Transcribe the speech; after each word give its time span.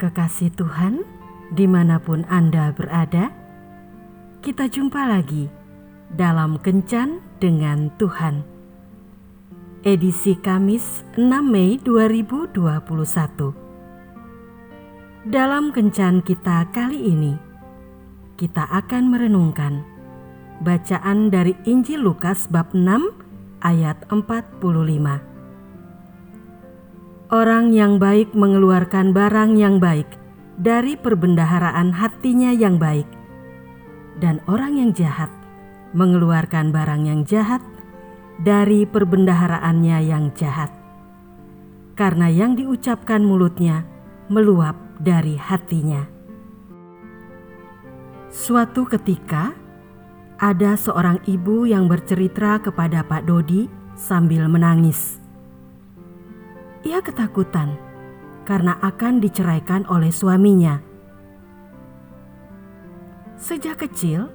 kekasih 0.00 0.48
Tuhan, 0.56 1.04
di 1.52 1.68
mana 1.68 2.00
pun 2.00 2.24
Anda 2.32 2.72
berada, 2.72 3.28
kita 4.40 4.72
jumpa 4.72 5.04
lagi 5.04 5.52
dalam 6.16 6.56
Kencan 6.56 7.20
dengan 7.36 7.92
Tuhan. 8.00 8.40
Edisi 9.84 10.40
Kamis 10.40 11.04
6 11.20 11.28
Mei 11.44 11.76
2021. 11.84 13.52
Dalam 15.28 15.68
Kencan 15.76 16.24
kita 16.24 16.64
kali 16.72 17.12
ini, 17.12 17.36
kita 18.40 18.64
akan 18.72 19.12
merenungkan 19.12 19.84
bacaan 20.64 21.28
dari 21.28 21.52
Injil 21.68 22.00
Lukas 22.00 22.48
bab 22.48 22.72
6 22.72 23.12
ayat 23.60 24.00
45. 24.08 25.29
Orang 27.30 27.70
yang 27.70 28.02
baik 28.02 28.34
mengeluarkan 28.34 29.14
barang 29.14 29.54
yang 29.54 29.78
baik 29.78 30.18
dari 30.58 30.98
perbendaharaan 30.98 31.94
hatinya 31.94 32.50
yang 32.50 32.74
baik, 32.74 33.06
dan 34.18 34.42
orang 34.50 34.74
yang 34.74 34.90
jahat 34.90 35.30
mengeluarkan 35.94 36.74
barang 36.74 37.06
yang 37.06 37.22
jahat 37.22 37.62
dari 38.42 38.82
perbendaharaannya 38.82 40.10
yang 40.10 40.34
jahat. 40.34 40.74
Karena 41.94 42.26
yang 42.34 42.58
diucapkan 42.58 43.22
mulutnya 43.22 43.86
meluap 44.26 44.74
dari 44.98 45.38
hatinya. 45.38 46.10
Suatu 48.26 48.82
ketika, 48.90 49.54
ada 50.42 50.74
seorang 50.74 51.22
ibu 51.30 51.62
yang 51.62 51.86
bercerita 51.86 52.58
kepada 52.58 53.06
Pak 53.06 53.22
Dodi 53.30 53.70
sambil 53.94 54.50
menangis 54.50 55.19
ia 56.80 57.04
ketakutan 57.04 57.76
karena 58.48 58.76
akan 58.80 59.20
diceraikan 59.20 59.84
oleh 59.86 60.08
suaminya. 60.10 60.80
Sejak 63.40 63.84
kecil, 63.84 64.28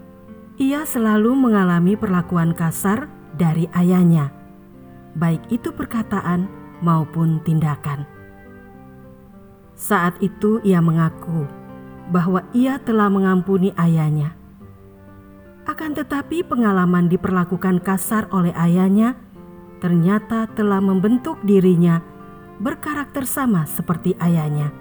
ia 0.57 0.81
selalu 0.87 1.35
mengalami 1.35 1.93
perlakuan 1.93 2.55
kasar 2.55 3.11
dari 3.35 3.69
ayahnya, 3.75 4.31
baik 5.13 5.43
itu 5.51 5.69
perkataan 5.69 6.49
maupun 6.81 7.43
tindakan. 7.43 8.07
Saat 9.75 10.17
itu 10.23 10.63
ia 10.63 10.79
mengaku 10.79 11.45
bahwa 12.09 12.45
ia 12.55 12.79
telah 12.79 13.11
mengampuni 13.11 13.75
ayahnya. 13.75 14.33
Akan 15.65 15.97
tetapi 15.97 16.45
pengalaman 16.45 17.09
diperlakukan 17.09 17.81
kasar 17.81 18.29
oleh 18.29 18.53
ayahnya 18.55 19.17
ternyata 19.83 20.47
telah 20.55 20.79
membentuk 20.79 21.41
dirinya 21.43 21.99
berkarakter 22.59 23.27
sama 23.27 23.67
seperti 23.67 24.15
ayahnya. 24.19 24.71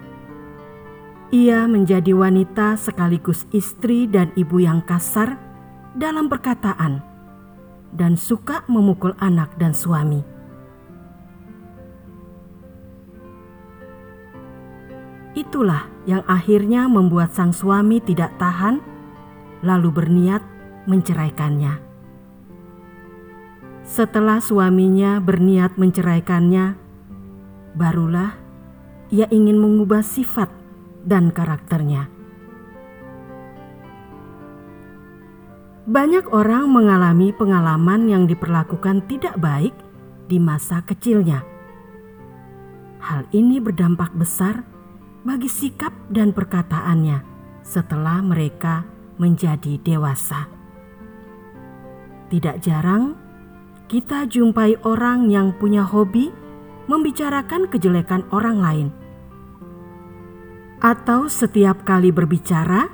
Ia 1.35 1.67
menjadi 1.67 2.15
wanita 2.15 2.79
sekaligus 2.79 3.49
istri 3.51 4.07
dan 4.07 4.31
ibu 4.39 4.63
yang 4.63 4.85
kasar 4.87 5.35
dalam 5.99 6.31
perkataan 6.31 7.03
dan 7.95 8.19
suka 8.19 8.63
memukul 8.67 9.15
anak 9.19 9.55
dan 9.59 9.75
suami. 9.75 10.23
Itulah 15.35 15.91
yang 16.07 16.23
akhirnya 16.31 16.87
membuat 16.87 17.35
sang 17.35 17.51
suami 17.51 17.99
tidak 17.99 18.39
tahan, 18.39 18.79
lalu 19.67 19.91
berniat 19.91 20.43
menceraikannya. 20.87 21.83
Setelah 23.83 24.39
suaminya 24.39 25.19
berniat 25.19 25.75
menceraikannya, 25.75 26.84
barulah 27.75 28.39
ia 29.13 29.29
ingin 29.31 29.61
mengubah 29.61 30.01
sifat 30.01 30.49
dan 31.05 31.31
karakternya. 31.31 32.09
Banyak 35.85 36.33
orang 36.33 36.73
mengalami 36.73 37.29
pengalaman 37.37 38.09
yang 38.09 38.25
diperlakukan 38.25 39.05
tidak 39.05 39.37
baik 39.37 39.77
di 40.25 40.41
masa 40.41 40.81
kecilnya. 40.81 41.45
Hal 43.05 43.29
ini 43.37 43.61
berdampak 43.61 44.17
besar 44.17 44.65
bagi 45.29 45.45
sikap 45.45 45.93
dan 46.09 46.33
perkataannya 46.33 47.21
setelah 47.61 48.25
mereka 48.25 48.89
menjadi 49.21 49.77
dewasa. 49.85 50.49
Tidak 52.33 52.65
jarang 52.65 53.13
kita 53.85 54.25
jumpai 54.25 54.81
orang 54.89 55.29
yang 55.29 55.53
punya 55.53 55.85
hobi 55.85 56.33
membicarakan 56.87 57.71
kejelekan 57.71 58.27
orang 58.35 58.59
lain. 58.61 58.89
Atau 60.85 61.33
setiap 61.33 61.87
kali 61.89 62.13
berbicara, 62.13 62.93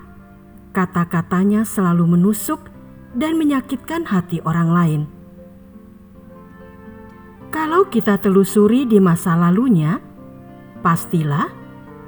kata-katanya 0.70 1.66
selalu 1.66 2.14
menusuk 2.14 2.70
dan 3.18 3.34
menyakitkan 3.34 4.06
hati 4.06 4.38
orang 4.46 4.70
lain. 4.70 5.02
Kalau 7.50 7.90
kita 7.90 8.14
telusuri 8.22 8.86
di 8.86 9.02
masa 9.02 9.34
lalunya, 9.34 9.98
pastilah 10.86 11.50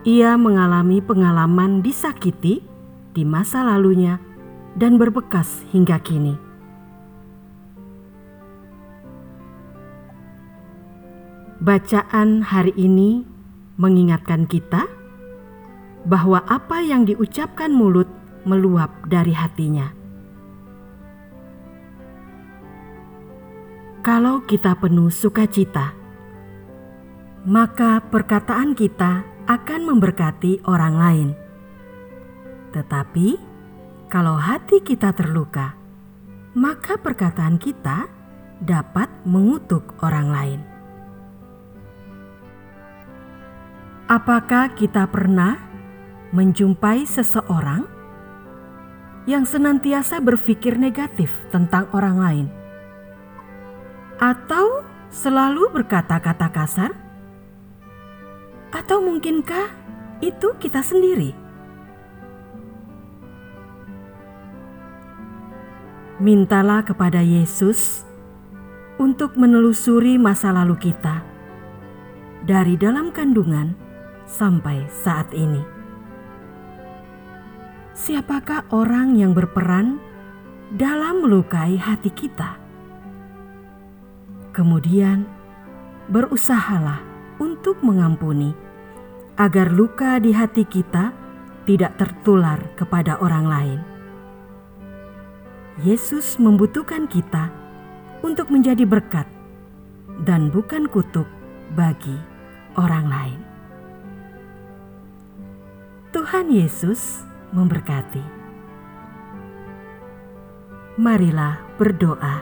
ia 0.07 0.39
mengalami 0.39 1.03
pengalaman 1.03 1.83
disakiti 1.83 2.63
di 3.11 3.23
masa 3.27 3.67
lalunya 3.67 4.23
dan 4.79 5.03
berbekas 5.03 5.67
hingga 5.75 5.99
kini. 5.99 6.52
Bacaan 11.63 12.43
hari 12.43 12.75
ini 12.75 13.23
mengingatkan 13.79 14.51
kita 14.51 14.83
bahwa 16.03 16.43
apa 16.51 16.83
yang 16.83 17.07
diucapkan 17.07 17.71
mulut 17.71 18.11
meluap 18.43 18.91
dari 19.07 19.31
hatinya. 19.31 19.95
Kalau 24.03 24.43
kita 24.43 24.75
penuh 24.75 25.07
sukacita, 25.07 25.95
maka 27.47 28.03
perkataan 28.11 28.75
kita 28.75 29.23
akan 29.47 29.81
memberkati 29.87 30.67
orang 30.67 30.95
lain. 30.99 31.29
Tetapi 32.75 33.39
kalau 34.11 34.35
hati 34.35 34.83
kita 34.83 35.15
terluka, 35.15 35.79
maka 36.59 36.99
perkataan 36.99 37.55
kita 37.63 38.11
dapat 38.59 39.07
mengutuk 39.23 39.95
orang 40.03 40.27
lain. 40.27 40.72
Apakah 44.13 44.77
kita 44.77 45.09
pernah 45.09 45.57
menjumpai 46.37 47.09
seseorang 47.09 47.89
yang 49.25 49.49
senantiasa 49.49 50.21
berpikir 50.21 50.77
negatif 50.77 51.33
tentang 51.49 51.89
orang 51.97 52.17
lain, 52.21 52.47
atau 54.21 54.85
selalu 55.09 55.73
berkata-kata 55.73 56.53
kasar, 56.53 56.93
atau 58.69 59.01
mungkinkah 59.01 59.73
itu 60.21 60.61
kita 60.61 60.85
sendiri? 60.85 61.33
Mintalah 66.21 66.85
kepada 66.85 67.25
Yesus 67.25 68.05
untuk 69.01 69.41
menelusuri 69.41 70.21
masa 70.21 70.53
lalu 70.53 70.77
kita 70.77 71.25
dari 72.45 72.77
dalam 72.77 73.09
kandungan 73.09 73.82
sampai 74.27 74.87
saat 74.91 75.31
ini. 75.35 75.63
Siapakah 77.93 78.73
orang 78.73 79.15
yang 79.21 79.37
berperan 79.37 80.01
dalam 80.73 81.21
melukai 81.21 81.77
hati 81.77 82.09
kita? 82.09 82.57
Kemudian, 84.57 85.29
berusahalah 86.09 87.01
untuk 87.37 87.81
mengampuni, 87.85 88.57
agar 89.37 89.73
luka 89.73 90.21
di 90.21 90.33
hati 90.33 90.65
kita 90.65 91.13
tidak 91.69 91.97
tertular 92.01 92.59
kepada 92.77 93.21
orang 93.23 93.47
lain. 93.47 93.81
Yesus 95.81 96.37
membutuhkan 96.37 97.09
kita 97.09 97.49
untuk 98.21 98.53
menjadi 98.53 98.85
berkat 98.85 99.25
dan 100.29 100.53
bukan 100.53 100.85
kutuk 100.89 101.27
bagi 101.73 102.17
orang 102.77 103.09
lain. 103.09 103.52
Tuhan 106.33 106.49
Yesus 106.49 107.29
memberkati. 107.53 108.25
Marilah 110.97 111.61
berdoa. 111.77 112.41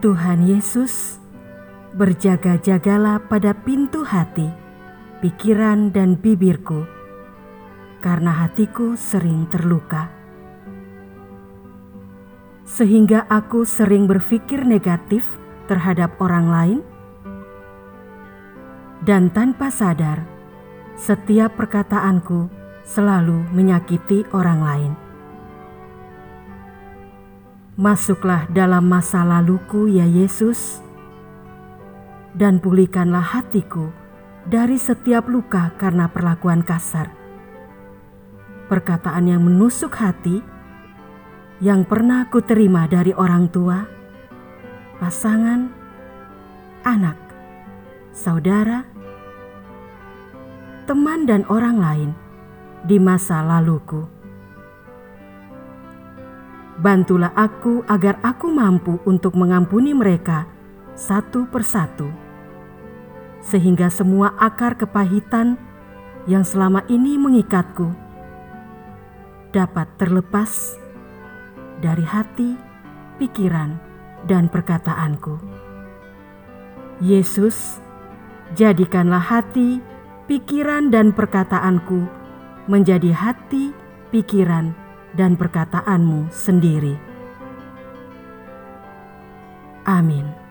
Tuhan 0.00 0.48
Yesus, 0.48 1.20
berjaga-jagalah 1.92 3.20
pada 3.28 3.52
pintu 3.52 4.00
hati, 4.00 4.48
pikiran, 5.20 5.92
dan 5.92 6.16
bibirku, 6.16 6.88
karena 8.00 8.32
hatiku 8.48 8.96
sering 8.96 9.44
terluka. 9.52 10.08
Sehingga 12.64 13.28
aku 13.28 13.68
sering 13.68 14.08
berpikir 14.08 14.64
negatif 14.64 15.36
terhadap 15.68 16.16
orang 16.16 16.48
lain, 16.48 16.80
dan 19.04 19.28
tanpa 19.28 19.68
sadar 19.68 20.37
setiap 20.98 21.54
perkataanku 21.54 22.50
selalu 22.82 23.46
menyakiti 23.54 24.26
orang 24.34 24.60
lain. 24.60 24.92
Masuklah 27.78 28.50
dalam 28.50 28.90
masa 28.90 29.22
laluku, 29.22 29.86
ya 29.86 30.02
Yesus, 30.02 30.82
dan 32.34 32.58
pulihkanlah 32.58 33.22
hatiku 33.22 33.94
dari 34.42 34.74
setiap 34.74 35.30
luka 35.30 35.70
karena 35.78 36.10
perlakuan 36.10 36.66
kasar. 36.66 37.14
Perkataan 38.66 39.30
yang 39.30 39.46
menusuk 39.46 39.94
hati 39.94 40.42
yang 41.62 41.86
pernah 41.86 42.26
ku 42.26 42.42
terima 42.42 42.90
dari 42.90 43.14
orang 43.14 43.46
tua, 43.46 43.86
pasangan, 44.98 45.70
anak, 46.82 47.18
saudara, 48.10 48.97
teman, 50.88 51.28
dan 51.28 51.44
orang 51.52 51.76
lain 51.76 52.10
di 52.88 52.96
masa 52.96 53.44
laluku. 53.44 54.08
Bantulah 56.80 57.36
aku 57.36 57.84
agar 57.84 58.16
aku 58.24 58.48
mampu 58.48 58.96
untuk 59.04 59.36
mengampuni 59.36 59.92
mereka 59.92 60.48
satu 60.96 61.44
persatu, 61.52 62.08
sehingga 63.44 63.92
semua 63.92 64.32
akar 64.40 64.80
kepahitan 64.80 65.60
yang 66.24 66.46
selama 66.46 66.80
ini 66.88 67.20
mengikatku 67.20 67.92
dapat 69.52 69.90
terlepas 70.00 70.78
dari 71.84 72.04
hati, 72.06 72.54
pikiran, 73.18 73.74
dan 74.26 74.46
perkataanku. 74.46 75.38
Yesus, 76.98 77.78
jadikanlah 78.58 79.22
hati, 79.22 79.78
pikiran, 80.28 80.92
dan 80.92 81.16
perkataanku 81.16 82.04
menjadi 82.68 83.16
hati, 83.16 83.72
pikiran, 84.12 84.76
dan 85.16 85.34
perkataanmu 85.40 86.28
sendiri. 86.28 86.94
Amin. 89.88 90.47